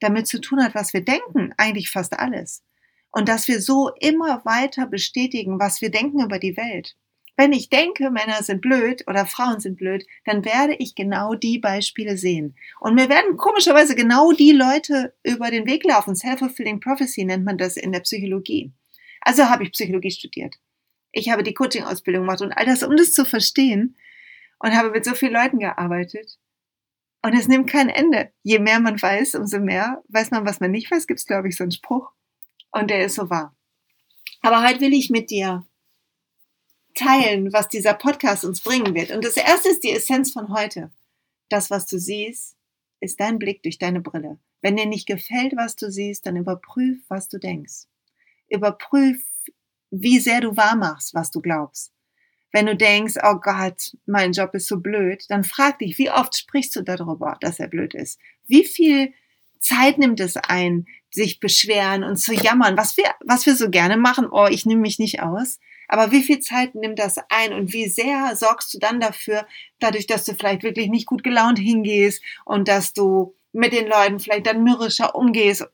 damit 0.00 0.26
zu 0.26 0.40
tun 0.40 0.62
hat, 0.62 0.74
was 0.74 0.92
wir 0.92 1.04
denken, 1.04 1.52
eigentlich 1.56 1.90
fast 1.90 2.18
alles. 2.18 2.62
Und 3.12 3.28
dass 3.28 3.48
wir 3.48 3.60
so 3.60 3.90
immer 4.00 4.44
weiter 4.44 4.86
bestätigen, 4.86 5.58
was 5.58 5.80
wir 5.80 5.90
denken 5.90 6.22
über 6.22 6.38
die 6.38 6.56
Welt. 6.56 6.96
Wenn 7.36 7.52
ich 7.52 7.70
denke, 7.70 8.10
Männer 8.10 8.42
sind 8.42 8.60
blöd 8.60 9.04
oder 9.06 9.24
Frauen 9.24 9.60
sind 9.60 9.78
blöd, 9.78 10.04
dann 10.26 10.44
werde 10.44 10.74
ich 10.78 10.94
genau 10.94 11.34
die 11.34 11.58
Beispiele 11.58 12.18
sehen. 12.18 12.54
Und 12.80 12.94
mir 12.94 13.08
werden 13.08 13.38
komischerweise 13.38 13.94
genau 13.94 14.32
die 14.32 14.52
Leute 14.52 15.14
über 15.22 15.50
den 15.50 15.66
Weg 15.66 15.84
laufen. 15.84 16.14
Self-fulfilling 16.14 16.80
Prophecy 16.80 17.24
nennt 17.24 17.46
man 17.46 17.56
das 17.56 17.78
in 17.78 17.92
der 17.92 18.00
Psychologie. 18.00 18.72
Also 19.22 19.48
habe 19.48 19.64
ich 19.64 19.72
Psychologie 19.72 20.10
studiert. 20.10 20.56
Ich 21.12 21.30
habe 21.30 21.42
die 21.42 21.54
Coaching-Ausbildung 21.54 22.24
gemacht 22.24 22.42
und 22.42 22.52
all 22.52 22.66
das, 22.66 22.82
um 22.82 22.96
das 22.96 23.12
zu 23.12 23.24
verstehen. 23.24 23.96
Und 24.58 24.76
habe 24.76 24.90
mit 24.90 25.06
so 25.06 25.14
vielen 25.14 25.32
Leuten 25.32 25.58
gearbeitet. 25.58 26.38
Und 27.22 27.32
es 27.34 27.48
nimmt 27.48 27.70
kein 27.70 27.88
Ende. 27.88 28.32
Je 28.42 28.58
mehr 28.58 28.80
man 28.80 29.00
weiß, 29.00 29.34
umso 29.36 29.58
mehr 29.58 30.02
weiß 30.08 30.30
man, 30.30 30.44
was 30.44 30.60
man 30.60 30.70
nicht 30.70 30.90
weiß. 30.90 31.06
Gibt 31.06 31.20
es, 31.20 31.26
glaube 31.26 31.48
ich, 31.48 31.56
so 31.56 31.64
einen 31.64 31.72
Spruch. 31.72 32.12
Und 32.72 32.90
der 32.90 33.04
ist 33.04 33.16
so 33.16 33.30
wahr. 33.30 33.54
Aber 34.42 34.66
heute 34.66 34.80
will 34.80 34.94
ich 34.94 35.10
mit 35.10 35.30
dir 35.30 35.66
teilen, 36.94 37.52
was 37.52 37.68
dieser 37.68 37.94
Podcast 37.94 38.44
uns 38.44 38.60
bringen 38.60 38.94
wird. 38.94 39.10
Und 39.10 39.24
das 39.24 39.36
erste 39.36 39.68
ist 39.68 39.84
die 39.84 39.92
Essenz 39.92 40.32
von 40.32 40.52
heute. 40.52 40.90
Das, 41.48 41.70
was 41.70 41.86
du 41.86 41.98
siehst, 41.98 42.56
ist 43.00 43.20
dein 43.20 43.38
Blick 43.38 43.62
durch 43.62 43.78
deine 43.78 44.00
Brille. 44.00 44.38
Wenn 44.60 44.76
dir 44.76 44.86
nicht 44.86 45.06
gefällt, 45.06 45.54
was 45.56 45.76
du 45.76 45.90
siehst, 45.90 46.26
dann 46.26 46.36
überprüf, 46.36 46.98
was 47.08 47.28
du 47.28 47.38
denkst. 47.38 47.86
Überprüf, 48.48 49.24
wie 49.90 50.20
sehr 50.20 50.40
du 50.40 50.56
wahrmachst, 50.56 51.14
was 51.14 51.30
du 51.30 51.40
glaubst. 51.40 51.92
Wenn 52.52 52.66
du 52.66 52.76
denkst, 52.76 53.14
oh 53.22 53.36
Gott, 53.36 53.96
mein 54.06 54.32
Job 54.32 54.54
ist 54.54 54.66
so 54.66 54.78
blöd, 54.78 55.24
dann 55.28 55.44
frag 55.44 55.78
dich, 55.78 55.98
wie 55.98 56.10
oft 56.10 56.36
sprichst 56.36 56.74
du 56.76 56.82
darüber, 56.82 57.36
dass 57.40 57.60
er 57.60 57.68
blöd 57.68 57.94
ist? 57.94 58.18
Wie 58.46 58.64
viel 58.64 59.12
Zeit 59.60 59.98
nimmt 59.98 60.20
es 60.20 60.36
ein, 60.36 60.86
sich 61.10 61.40
beschweren 61.40 62.04
und 62.04 62.16
zu 62.16 62.32
jammern, 62.32 62.76
was 62.76 62.96
wir, 62.96 63.04
was 63.24 63.46
wir 63.46 63.56
so 63.56 63.70
gerne 63.70 63.96
machen, 63.96 64.28
oh, 64.30 64.46
ich 64.48 64.66
nehme 64.66 64.80
mich 64.80 64.98
nicht 64.98 65.22
aus. 65.22 65.58
Aber 65.88 66.12
wie 66.12 66.22
viel 66.22 66.38
Zeit 66.38 66.76
nimmt 66.76 67.00
das 67.00 67.16
ein 67.30 67.52
und 67.52 67.72
wie 67.72 67.88
sehr 67.88 68.36
sorgst 68.36 68.72
du 68.72 68.78
dann 68.78 69.00
dafür, 69.00 69.44
dadurch, 69.80 70.06
dass 70.06 70.24
du 70.24 70.34
vielleicht 70.34 70.62
wirklich 70.62 70.88
nicht 70.88 71.06
gut 71.06 71.24
gelaunt 71.24 71.58
hingehst 71.58 72.22
und 72.44 72.68
dass 72.68 72.92
du 72.92 73.34
mit 73.52 73.72
den 73.72 73.88
Leuten 73.88 74.20
vielleicht 74.20 74.46
dann 74.46 74.62
mürrischer 74.62 75.16
umgehst? 75.16 75.66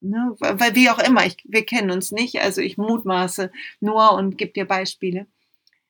Ne? 0.00 0.36
Weil 0.38 0.76
wie 0.76 0.88
auch 0.88 1.00
immer, 1.00 1.26
ich, 1.26 1.36
wir 1.44 1.66
kennen 1.66 1.90
uns 1.90 2.12
nicht, 2.12 2.40
also 2.40 2.60
ich 2.60 2.78
mutmaße 2.78 3.50
nur 3.80 4.12
und 4.12 4.38
gebe 4.38 4.52
dir 4.52 4.66
Beispiele. 4.66 5.26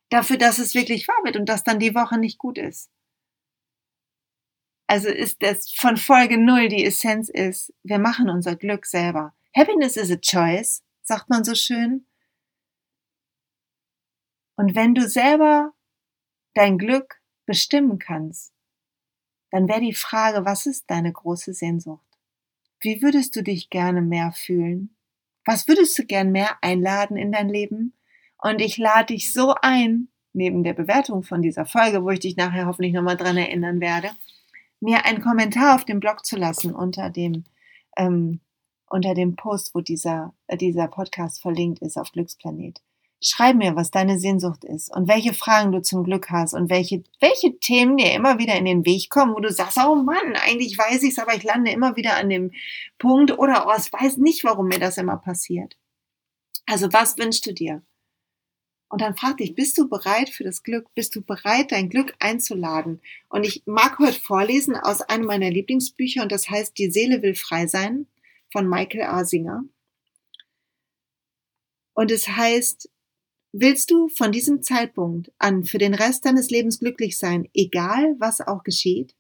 Dafür, 0.09 0.39
dass 0.39 0.59
es 0.59 0.75
wirklich 0.75 1.07
wahr 1.07 1.23
wird 1.25 1.37
und 1.37 1.47
dass 1.47 1.63
dann 1.63 1.79
die 1.79 1.95
Woche 1.95 2.19
nicht 2.19 2.39
gut 2.39 2.57
ist. 2.57 2.89
Also 4.91 5.09
ist 5.09 5.41
das 5.45 5.71
von 5.71 5.97
Folge 5.97 6.37
null 6.37 6.69
die 6.69 6.85
Essenz 6.85 7.29
ist, 7.29 7.73
wir 7.85 8.01
machen 8.01 8.29
unser 8.29 8.57
Glück 8.57 8.87
selber. 8.87 9.37
Happiness 9.57 9.97
is 9.97 10.11
a 10.11 10.17
choice, 10.17 10.83
sagt 11.03 11.31
man 11.31 11.45
so 11.45 11.55
schön. 11.55 12.07
Und 14.57 14.75
wenn 14.75 14.97
du 14.97 15.09
selber 15.09 15.73
dein 16.55 16.77
Glück 16.77 17.23
bestimmen 17.47 18.01
kannst, 18.01 18.53
dann 19.53 19.69
wäre 19.69 19.81
die 19.81 19.95
Frage, 19.95 20.45
was 20.45 20.67
ist 20.67 20.91
deine 20.91 21.13
große 21.13 21.55
Sehnsucht? 21.55 22.19
Wie 22.81 23.01
würdest 23.01 23.37
du 23.37 23.45
dich 23.45 23.71
gerne 23.71 24.03
mehr 24.03 24.33
fühlen? 24.33 24.97
Was 25.45 25.69
würdest 25.69 25.97
du 26.01 26.05
gern 26.05 26.33
mehr 26.33 26.59
einladen 26.65 27.17
in 27.17 27.31
dein 27.31 27.49
Leben? 27.49 27.95
Und 28.39 28.61
ich 28.61 28.77
lade 28.77 29.15
dich 29.15 29.33
so 29.33 29.55
ein, 29.63 30.09
neben 30.33 30.65
der 30.65 30.75
Bewertung 30.75 31.23
von 31.23 31.43
dieser 31.43 31.65
Folge, 31.65 32.03
wo 32.03 32.11
ich 32.11 32.19
dich 32.19 32.37
nachher 32.37 32.67
hoffentlich 32.67 32.93
nochmal 32.93 33.17
dran 33.17 33.37
erinnern 33.37 33.81
werde, 33.81 34.11
mir 34.81 35.05
einen 35.05 35.21
Kommentar 35.23 35.75
auf 35.75 35.85
dem 35.85 36.01
Blog 36.01 36.25
zu 36.25 36.37
lassen 36.37 36.75
unter 36.75 37.11
dem, 37.11 37.45
ähm, 37.97 38.41
unter 38.89 39.15
dem 39.15 39.37
Post, 39.37 39.75
wo 39.75 39.81
dieser, 39.81 40.35
äh, 40.47 40.57
dieser 40.57 40.89
Podcast 40.89 41.41
verlinkt 41.41 41.81
ist 41.81 41.97
auf 41.97 42.13
Glücksplanet. 42.13 42.83
Schreib 43.23 43.57
mir, 43.57 43.77
was 43.77 43.91
deine 43.91 44.19
Sehnsucht 44.19 44.65
ist 44.65 44.95
und 44.97 45.07
welche 45.07 45.35
Fragen 45.35 45.73
du 45.73 45.83
zum 45.83 46.05
Glück 46.05 46.31
hast 46.31 46.55
und 46.55 46.71
welche, 46.71 47.05
welche 47.21 47.59
Themen 47.59 47.99
dir 47.99 48.15
immer 48.15 48.39
wieder 48.39 48.55
in 48.57 48.65
den 48.65 48.87
Weg 48.87 49.11
kommen, 49.11 49.35
wo 49.35 49.41
du 49.41 49.53
sagst, 49.53 49.79
oh 49.79 49.95
Mann, 49.95 50.37
eigentlich 50.37 50.79
weiß 50.79 51.03
ich's, 51.03 51.19
aber 51.19 51.35
ich 51.35 51.43
lande 51.43 51.71
immer 51.71 51.97
wieder 51.97 52.17
an 52.17 52.31
dem 52.31 52.51
Punkt 52.99 53.39
oder 53.39 53.67
oh, 53.69 53.75
ich 53.77 53.93
weiß 53.93 54.17
nicht, 54.17 54.43
warum 54.45 54.69
mir 54.69 54.79
das 54.79 54.97
immer 54.97 55.19
passiert. 55.19 55.77
Also 56.65 56.91
was 56.93 57.19
wünschst 57.19 57.45
du 57.47 57.53
dir? 57.53 57.83
Und 58.91 59.01
dann 59.01 59.17
frag 59.17 59.39
dich, 59.39 59.55
bist 59.55 59.79
du 59.79 59.89
bereit 59.89 60.29
für 60.29 60.45
das 60.45 60.63
Glück? 60.63 60.93
Bist 60.95 61.15
du 61.15 61.23
bereit, 61.23 61.73
dein 61.73 61.89
Glück 61.89 62.15
einzuladen? 62.19 63.01
Und 63.29 63.47
ich 63.47 63.63
mag 63.65 63.99
heute 63.99 64.21
vorlesen 64.21 64.77
aus 64.77 65.01
einem 65.01 65.25
meiner 65.25 65.51
Lieblingsbücher 65.51 66.23
und 66.23 66.33
das 66.33 66.51
heißt 66.51 66.77
Die 66.77 66.91
Seele 66.91 67.23
will 67.23 67.35
frei 67.35 67.67
sein 67.67 68.07
von 68.53 68.69
Michael 68.69 69.05
A. 69.05 69.25
Singer. 69.25 69.65
Und 71.95 72.11
es 72.11 72.29
heißt, 72.29 72.91
Willst 73.53 73.91
du 73.91 74.09
von 74.09 74.31
diesem 74.31 74.63
Zeitpunkt 74.63 75.33
an 75.39 75.65
für 75.65 75.79
den 75.79 75.95
Rest 75.95 76.25
deines 76.25 76.51
Lebens 76.51 76.79
glücklich 76.79 77.19
sein, 77.19 77.49
egal 77.53 78.15
was 78.21 78.41
auch 78.41 78.63
geschieht? 78.63 79.17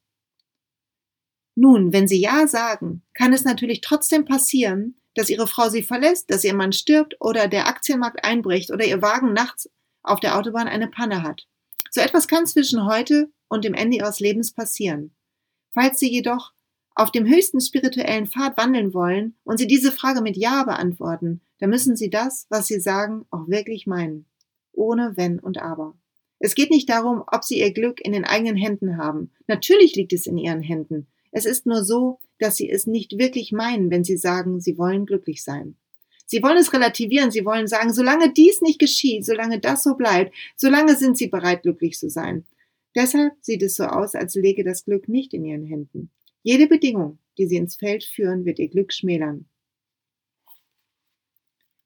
Nun, 1.56 1.92
wenn 1.92 2.06
Sie 2.06 2.20
Ja 2.20 2.46
sagen, 2.46 3.02
kann 3.12 3.32
es 3.32 3.44
natürlich 3.44 3.80
trotzdem 3.80 4.24
passieren, 4.24 4.99
dass 5.14 5.30
Ihre 5.30 5.46
Frau 5.46 5.68
Sie 5.68 5.82
verlässt, 5.82 6.30
dass 6.30 6.44
Ihr 6.44 6.54
Mann 6.54 6.72
stirbt 6.72 7.16
oder 7.20 7.48
der 7.48 7.66
Aktienmarkt 7.66 8.24
einbricht 8.24 8.70
oder 8.70 8.84
Ihr 8.84 9.02
Wagen 9.02 9.32
nachts 9.32 9.68
auf 10.02 10.20
der 10.20 10.36
Autobahn 10.38 10.68
eine 10.68 10.88
Panne 10.88 11.22
hat. 11.22 11.46
So 11.90 12.00
etwas 12.00 12.28
kann 12.28 12.46
zwischen 12.46 12.86
heute 12.86 13.30
und 13.48 13.64
dem 13.64 13.74
Ende 13.74 13.96
Ihres 13.98 14.20
Lebens 14.20 14.52
passieren. 14.52 15.14
Falls 15.72 15.98
Sie 15.98 16.10
jedoch 16.10 16.52
auf 16.94 17.10
dem 17.10 17.26
höchsten 17.26 17.60
spirituellen 17.60 18.26
Pfad 18.26 18.56
wandeln 18.56 18.94
wollen 18.94 19.36
und 19.44 19.58
Sie 19.58 19.66
diese 19.66 19.92
Frage 19.92 20.20
mit 20.20 20.36
Ja 20.36 20.64
beantworten, 20.64 21.40
dann 21.58 21.70
müssen 21.70 21.96
Sie 21.96 22.10
das, 22.10 22.46
was 22.48 22.66
Sie 22.66 22.80
sagen, 22.80 23.26
auch 23.30 23.48
wirklich 23.48 23.86
meinen. 23.86 24.26
Ohne 24.72 25.16
Wenn 25.16 25.38
und 25.38 25.58
Aber. 25.58 25.94
Es 26.38 26.54
geht 26.54 26.70
nicht 26.70 26.88
darum, 26.88 27.22
ob 27.26 27.44
Sie 27.44 27.58
Ihr 27.58 27.72
Glück 27.72 28.00
in 28.00 28.12
den 28.12 28.24
eigenen 28.24 28.56
Händen 28.56 28.96
haben. 28.96 29.30
Natürlich 29.46 29.94
liegt 29.94 30.12
es 30.12 30.26
in 30.26 30.38
Ihren 30.38 30.62
Händen. 30.62 31.06
Es 31.32 31.44
ist 31.44 31.66
nur 31.66 31.84
so, 31.84 32.18
dass 32.40 32.56
Sie 32.56 32.68
es 32.68 32.86
nicht 32.86 33.18
wirklich 33.18 33.52
meinen, 33.52 33.90
wenn 33.90 34.04
Sie 34.04 34.16
sagen, 34.16 34.60
Sie 34.60 34.76
wollen 34.76 35.06
glücklich 35.06 35.44
sein. 35.44 35.76
Sie 36.26 36.42
wollen 36.42 36.58
es 36.58 36.72
relativieren, 36.72 37.30
Sie 37.30 37.44
wollen 37.44 37.66
sagen, 37.66 37.92
solange 37.92 38.32
dies 38.32 38.60
nicht 38.60 38.78
geschieht, 38.78 39.24
solange 39.24 39.60
das 39.60 39.82
so 39.82 39.94
bleibt, 39.94 40.34
solange 40.56 40.96
sind 40.96 41.16
Sie 41.16 41.28
bereit, 41.28 41.62
glücklich 41.62 41.98
zu 41.98 42.10
sein. 42.10 42.44
Deshalb 42.96 43.34
sieht 43.40 43.62
es 43.62 43.76
so 43.76 43.84
aus, 43.84 44.14
als 44.14 44.34
läge 44.34 44.64
das 44.64 44.84
Glück 44.84 45.08
nicht 45.08 45.32
in 45.34 45.44
Ihren 45.44 45.64
Händen. 45.64 46.10
Jede 46.42 46.66
Bedingung, 46.66 47.18
die 47.38 47.46
Sie 47.46 47.56
ins 47.56 47.76
Feld 47.76 48.04
führen, 48.04 48.44
wird 48.44 48.58
Ihr 48.58 48.68
Glück 48.68 48.92
schmälern 48.92 49.46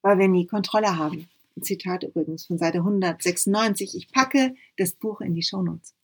weil 0.05 0.19
wir 0.19 0.29
nie 0.29 0.47
Kontrolle 0.47 0.99
haben. 0.99 1.29
Zitat 1.63 2.03
übrigens 2.03 2.45
von 2.45 2.59
Seite 2.59 2.79
196. 2.79 3.97
Ich 3.97 4.13
packe 4.13 4.55
das 4.77 4.93
Buch 4.93 5.23
in 5.23 5.35
die 5.35 5.43
Shownotes. 5.43 5.95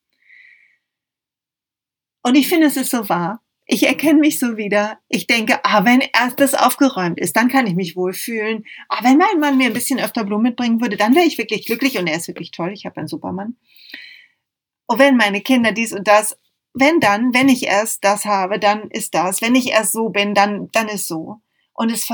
Und 2.22 2.34
ich 2.34 2.48
finde, 2.48 2.68
es 2.68 2.78
ist 2.78 2.90
so 2.90 3.10
wahr. 3.10 3.42
Ich 3.72 3.86
erkenne 3.86 4.18
mich 4.18 4.40
so 4.40 4.56
wieder. 4.56 4.98
Ich 5.08 5.28
denke, 5.28 5.64
ah, 5.64 5.84
wenn 5.84 6.00
erst 6.00 6.40
das 6.40 6.54
aufgeräumt 6.54 7.20
ist, 7.20 7.36
dann 7.36 7.46
kann 7.46 7.68
ich 7.68 7.76
mich 7.76 7.94
wohlfühlen. 7.94 8.64
Ah, 8.88 9.04
wenn 9.04 9.16
mein 9.16 9.38
Mann 9.38 9.58
mir 9.58 9.66
ein 9.66 9.72
bisschen 9.72 10.00
öfter 10.00 10.24
Blumen 10.24 10.42
mitbringen 10.42 10.80
würde, 10.80 10.96
dann 10.96 11.14
wäre 11.14 11.24
ich 11.24 11.38
wirklich 11.38 11.66
glücklich 11.66 11.96
und 11.96 12.08
er 12.08 12.16
ist 12.16 12.26
wirklich 12.26 12.50
toll. 12.50 12.72
Ich 12.72 12.84
habe 12.84 12.96
einen 12.96 13.06
Supermann. 13.06 13.56
Und 14.86 14.98
wenn 14.98 15.16
meine 15.16 15.40
Kinder 15.40 15.70
dies 15.70 15.92
und 15.92 16.08
das, 16.08 16.36
wenn 16.74 16.98
dann, 16.98 17.32
wenn 17.32 17.48
ich 17.48 17.64
erst 17.64 18.02
das 18.02 18.24
habe, 18.24 18.58
dann 18.58 18.90
ist 18.90 19.14
das. 19.14 19.40
Wenn 19.40 19.54
ich 19.54 19.70
erst 19.70 19.92
so 19.92 20.08
bin, 20.08 20.34
dann, 20.34 20.68
dann 20.72 20.88
ist 20.88 21.06
so. 21.06 21.36
Und 21.72 21.92
es 21.92 22.08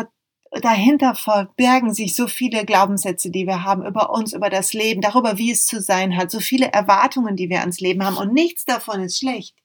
dahinter 0.61 1.15
verbergen 1.15 1.95
sich 1.95 2.15
so 2.15 2.27
viele 2.29 2.67
Glaubenssätze, 2.67 3.31
die 3.31 3.47
wir 3.47 3.65
haben 3.65 3.87
über 3.87 4.11
uns, 4.11 4.35
über 4.35 4.51
das 4.51 4.75
Leben, 4.75 5.01
darüber, 5.01 5.39
wie 5.39 5.53
es 5.53 5.65
zu 5.65 5.81
sein 5.81 6.19
hat, 6.19 6.31
so 6.31 6.39
viele 6.39 6.67
Erwartungen, 6.67 7.35
die 7.35 7.49
wir 7.49 7.61
ans 7.61 7.81
Leben 7.81 8.05
haben 8.05 8.19
und 8.19 8.35
nichts 8.35 8.67
davon 8.67 9.01
ist 9.01 9.21
schlecht. 9.21 9.57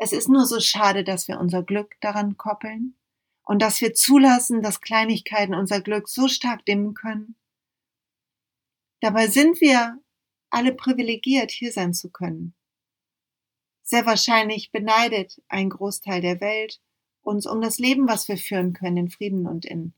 Es 0.00 0.12
ist 0.12 0.28
nur 0.28 0.46
so 0.46 0.60
schade, 0.60 1.02
dass 1.02 1.26
wir 1.26 1.40
unser 1.40 1.64
Glück 1.64 1.96
daran 2.00 2.36
koppeln 2.36 2.94
und 3.42 3.60
dass 3.60 3.80
wir 3.80 3.94
zulassen, 3.94 4.62
dass 4.62 4.80
Kleinigkeiten 4.80 5.54
unser 5.54 5.80
Glück 5.80 6.08
so 6.08 6.28
stark 6.28 6.64
dimmen 6.64 6.94
können. 6.94 7.34
Dabei 9.00 9.26
sind 9.26 9.60
wir 9.60 9.98
alle 10.50 10.72
privilegiert, 10.72 11.50
hier 11.50 11.72
sein 11.72 11.92
zu 11.94 12.10
können. 12.10 12.54
Sehr 13.82 14.06
wahrscheinlich 14.06 14.70
beneidet 14.70 15.42
ein 15.48 15.68
Großteil 15.68 16.20
der 16.20 16.40
Welt 16.40 16.80
uns 17.22 17.46
um 17.46 17.60
das 17.60 17.78
Leben, 17.78 18.08
was 18.08 18.28
wir 18.28 18.38
führen 18.38 18.74
können, 18.74 18.96
in 18.96 19.10
Frieden 19.10 19.46
und 19.46 19.64
in 19.66 19.92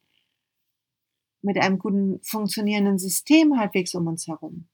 mit 1.42 1.58
einem 1.58 1.78
guten 1.78 2.22
funktionierenden 2.22 2.98
System 2.98 3.58
halbwegs 3.58 3.94
um 3.94 4.06
uns 4.06 4.26
herum. 4.26 4.68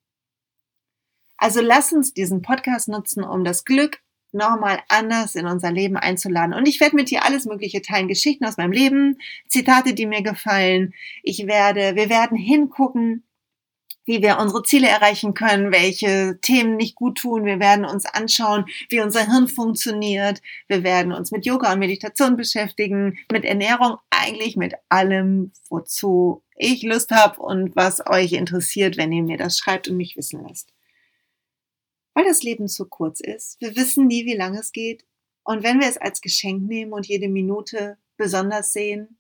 Also 1.37 1.61
lass 1.61 1.93
uns 1.93 2.15
diesen 2.15 2.43
Podcast 2.43 2.89
nutzen, 2.89 3.23
um 3.25 3.45
das 3.45 3.65
Glück 3.65 4.03
nochmal 4.33 4.81
anders 4.89 5.35
in 5.35 5.47
unser 5.47 5.73
Leben 5.73 5.97
einzuladen. 5.97 6.55
Und 6.55 6.67
ich 6.67 6.81
werde 6.81 6.97
mit 6.97 7.11
dir 7.11 7.25
alles 7.25 7.47
Mögliche 7.47 7.83
teilen, 7.83 8.09
Geschichten 8.09 8.45
aus 8.45 8.57
meinem 8.57 8.73
Leben, 8.73 9.19
Zitate, 9.49 9.95
die 9.95 10.07
mir 10.07 10.23
gefallen. 10.23 10.95
Ich 11.23 11.47
werde, 11.47 11.97
wir 11.97 12.09
werden 12.09 12.37
hingucken, 12.37 13.23
wie 14.07 14.23
wir 14.23 14.39
unsere 14.39 14.63
Ziele 14.63 14.89
erreichen 14.89 15.35
können, 15.35 15.73
welche 15.73 16.39
Themen 16.41 16.77
nicht 16.77 16.95
gut 16.95 17.19
tun. 17.19 17.45
Wir 17.45 17.59
werden 17.61 17.85
uns 17.85 18.07
anschauen, 18.07 18.65
wie 18.89 19.01
unser 19.01 19.27
Hirn 19.27 19.49
funktioniert. 19.49 20.41
Wir 20.69 20.85
werden 20.85 21.13
uns 21.13 21.33
mit 21.33 21.45
Yoga 21.45 21.73
und 21.73 21.81
Meditation 21.81 22.37
beschäftigen, 22.37 23.19
mit 23.33 23.45
Ernährung, 23.45 23.97
eigentlich 24.11 24.57
mit 24.57 24.75
allem, 24.89 25.53
wozu 25.69 26.43
ich 26.57 26.83
Lust 26.85 27.11
habe 27.11 27.41
und 27.43 27.75
was 27.77 28.07
euch 28.07 28.33
interessiert, 28.33 28.97
wenn 28.97 29.13
ihr 29.13 29.23
mir 29.23 29.37
das 29.37 29.59
schreibt 29.59 29.89
und 29.89 29.97
mich 29.97 30.17
wissen 30.17 30.43
lasst. 30.47 30.73
Weil 32.17 32.25
das 32.25 32.43
Leben 32.43 32.67
zu 32.67 32.87
kurz 32.87 33.21
ist. 33.21 33.61
Wir 33.61 33.77
wissen 33.77 34.07
nie, 34.07 34.25
wie 34.25 34.35
lange 34.35 34.61
es 34.61 34.73
geht. 34.73 35.05
Und 35.45 35.63
wenn 35.63 35.81
wir 35.81 35.87
es 35.87 35.99
als 35.99 36.23
Geschenk 36.23 36.63
nehmen 36.63 36.95
und 36.95 37.07
jede 37.07 37.29
Minute 37.29 37.99
besonders 38.17 38.73
sehen, 38.73 39.19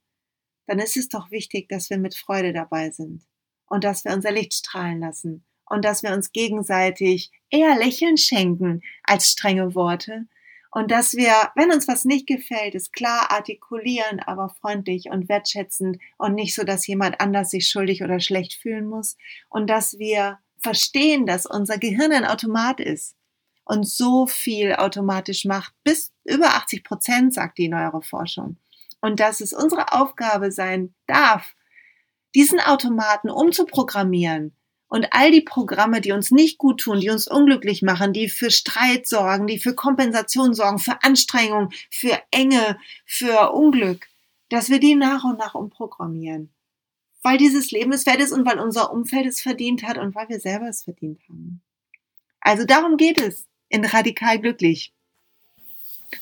dann 0.66 0.78
ist 0.78 0.96
es 0.96 1.10
doch 1.10 1.30
wichtig, 1.30 1.68
dass 1.68 1.90
wir 1.90 1.98
mit 1.98 2.14
Freude 2.14 2.54
dabei 2.54 2.90
sind 2.90 3.26
und 3.66 3.84
dass 3.84 4.06
wir 4.06 4.14
unser 4.14 4.32
Licht 4.32 4.54
strahlen 4.54 5.00
lassen 5.00 5.44
und 5.66 5.84
dass 5.84 6.02
wir 6.02 6.14
uns 6.14 6.32
gegenseitig 6.32 7.32
eher 7.50 7.76
Lächeln 7.76 8.16
schenken 8.16 8.80
als 9.02 9.28
strenge 9.28 9.74
Worte 9.74 10.26
und 10.70 10.90
dass 10.90 11.12
wir, 11.14 11.32
wenn 11.54 11.72
uns 11.72 11.86
was 11.88 12.06
nicht 12.06 12.26
gefällt, 12.26 12.74
es 12.74 12.92
klar 12.92 13.30
artikulieren, 13.30 14.20
aber 14.20 14.48
freundlich 14.48 15.10
und 15.10 15.28
wertschätzend 15.28 15.98
und 16.16 16.34
nicht 16.34 16.54
so, 16.54 16.64
dass 16.64 16.86
jemand 16.86 17.20
anders 17.20 17.50
sich 17.50 17.68
schuldig 17.68 18.02
oder 18.02 18.20
schlecht 18.20 18.54
fühlen 18.54 18.86
muss 18.86 19.18
und 19.50 19.68
dass 19.68 19.98
wir 19.98 20.38
verstehen, 20.58 21.26
dass 21.26 21.46
unser 21.46 21.78
Gehirn 21.78 22.12
ein 22.12 22.24
Automat 22.24 22.80
ist 22.80 23.16
und 23.64 23.86
so 23.86 24.26
viel 24.26 24.74
automatisch 24.74 25.44
macht, 25.44 25.74
bis 25.84 26.12
über 26.24 26.54
80 26.54 26.84
Prozent, 26.84 27.34
sagt 27.34 27.58
die 27.58 27.68
neuere 27.68 28.02
Forschung. 28.02 28.56
Und 29.00 29.20
dass 29.20 29.40
es 29.40 29.52
unsere 29.52 29.92
Aufgabe 29.92 30.50
sein 30.52 30.94
darf, 31.06 31.54
diesen 32.34 32.60
Automaten 32.60 33.30
umzuprogrammieren 33.30 34.54
und 34.88 35.08
all 35.10 35.30
die 35.30 35.40
Programme, 35.40 36.00
die 36.00 36.12
uns 36.12 36.30
nicht 36.30 36.58
gut 36.58 36.80
tun, 36.80 37.00
die 37.00 37.10
uns 37.10 37.28
unglücklich 37.28 37.82
machen, 37.82 38.12
die 38.12 38.28
für 38.28 38.50
Streit 38.50 39.06
sorgen, 39.06 39.46
die 39.46 39.58
für 39.58 39.74
Kompensation 39.74 40.54
sorgen, 40.54 40.78
für 40.78 41.02
Anstrengung, 41.02 41.70
für 41.90 42.20
Enge, 42.30 42.78
für 43.04 43.52
Unglück, 43.52 44.06
dass 44.48 44.70
wir 44.70 44.78
die 44.78 44.94
nach 44.94 45.24
und 45.24 45.38
nach 45.38 45.54
umprogrammieren. 45.54 46.50
Weil 47.26 47.38
dieses 47.38 47.72
Leben 47.72 47.92
es 47.92 48.06
wert 48.06 48.20
ist 48.20 48.30
und 48.30 48.46
weil 48.46 48.60
unser 48.60 48.92
Umfeld 48.92 49.26
es 49.26 49.40
verdient 49.40 49.82
hat 49.82 49.98
und 49.98 50.14
weil 50.14 50.28
wir 50.28 50.38
selber 50.38 50.68
es 50.68 50.84
verdient 50.84 51.18
haben. 51.28 51.60
Also 52.38 52.64
darum 52.64 52.96
geht 52.96 53.18
es 53.18 53.48
in 53.68 53.84
Radikal 53.84 54.38
Glücklich. 54.38 54.92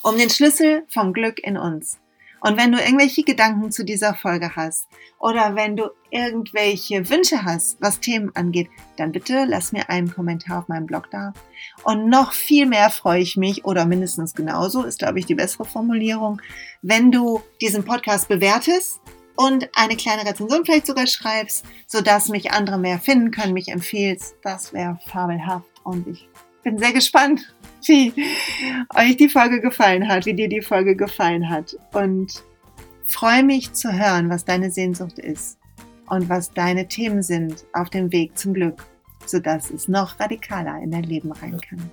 Um 0.00 0.16
den 0.16 0.30
Schlüssel 0.30 0.84
vom 0.88 1.12
Glück 1.12 1.40
in 1.40 1.58
uns. 1.58 1.98
Und 2.40 2.56
wenn 2.56 2.72
du 2.72 2.78
irgendwelche 2.78 3.22
Gedanken 3.22 3.70
zu 3.70 3.84
dieser 3.84 4.14
Folge 4.14 4.56
hast 4.56 4.86
oder 5.18 5.54
wenn 5.54 5.76
du 5.76 5.90
irgendwelche 6.10 7.06
Wünsche 7.10 7.44
hast, 7.44 7.82
was 7.82 8.00
Themen 8.00 8.34
angeht, 8.34 8.70
dann 8.96 9.12
bitte 9.12 9.44
lass 9.46 9.72
mir 9.72 9.90
einen 9.90 10.10
Kommentar 10.10 10.60
auf 10.60 10.68
meinem 10.68 10.86
Blog 10.86 11.10
da. 11.10 11.34
Und 11.82 12.08
noch 12.08 12.32
viel 12.32 12.64
mehr 12.64 12.88
freue 12.88 13.20
ich 13.20 13.36
mich, 13.36 13.66
oder 13.66 13.84
mindestens 13.84 14.32
genauso, 14.32 14.84
ist 14.84 15.00
glaube 15.00 15.18
ich 15.18 15.26
die 15.26 15.34
bessere 15.34 15.66
Formulierung, 15.66 16.40
wenn 16.80 17.12
du 17.12 17.42
diesen 17.60 17.84
Podcast 17.84 18.28
bewertest 18.28 19.02
und 19.36 19.68
eine 19.74 19.96
kleine 19.96 20.28
Rezension 20.28 20.64
vielleicht 20.64 20.86
sogar 20.86 21.06
schreibst, 21.06 21.64
sodass 21.86 22.28
mich 22.28 22.52
andere 22.52 22.78
mehr 22.78 22.98
finden 22.98 23.30
können, 23.30 23.52
mich 23.52 23.68
empfehlst. 23.68 24.36
Das 24.42 24.72
wäre 24.72 24.98
fabelhaft 25.06 25.66
und 25.82 26.06
ich 26.06 26.28
bin 26.62 26.78
sehr 26.78 26.92
gespannt, 26.92 27.54
wie 27.86 28.12
euch 28.94 29.16
die 29.16 29.28
Folge 29.28 29.60
gefallen 29.60 30.08
hat, 30.08 30.26
wie 30.26 30.34
dir 30.34 30.48
die 30.48 30.62
Folge 30.62 30.96
gefallen 30.96 31.48
hat. 31.48 31.76
Und 31.92 32.42
freue 33.04 33.42
mich 33.42 33.72
zu 33.72 33.92
hören, 33.92 34.30
was 34.30 34.44
deine 34.44 34.70
Sehnsucht 34.70 35.18
ist 35.18 35.58
und 36.08 36.28
was 36.28 36.50
deine 36.52 36.88
Themen 36.88 37.22
sind 37.22 37.64
auf 37.72 37.90
dem 37.90 38.10
Weg 38.12 38.36
zum 38.38 38.54
Glück, 38.54 38.84
sodass 39.26 39.70
es 39.70 39.88
noch 39.88 40.18
radikaler 40.18 40.80
in 40.82 40.90
dein 40.90 41.04
Leben 41.04 41.32
rein 41.32 41.60
kann. 41.60 41.90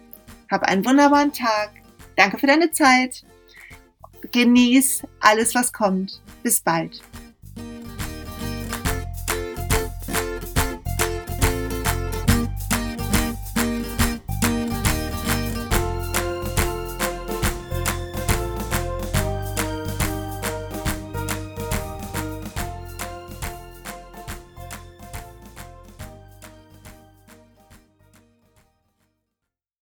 Hab 0.50 0.64
einen 0.64 0.86
wunderbaren 0.86 1.32
Tag. 1.32 1.72
Danke 2.16 2.38
für 2.38 2.48
deine 2.48 2.72
Zeit. 2.72 3.24
Genieß 4.32 5.04
alles, 5.20 5.56
was 5.56 5.72
kommt. 5.72 6.22
Bis 6.44 6.60
bald. 6.60 7.02